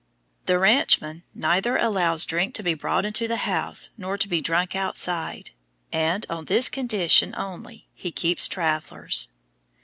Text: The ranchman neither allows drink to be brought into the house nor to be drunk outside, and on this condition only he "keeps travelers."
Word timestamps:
The 0.47 0.57
ranchman 0.57 1.21
neither 1.35 1.77
allows 1.77 2.25
drink 2.25 2.55
to 2.55 2.63
be 2.63 2.73
brought 2.73 3.05
into 3.05 3.27
the 3.27 3.37
house 3.45 3.91
nor 3.99 4.17
to 4.17 4.27
be 4.27 4.41
drunk 4.41 4.75
outside, 4.75 5.51
and 5.93 6.25
on 6.27 6.45
this 6.45 6.69
condition 6.69 7.35
only 7.37 7.87
he 7.93 8.09
"keeps 8.11 8.47
travelers." 8.47 9.29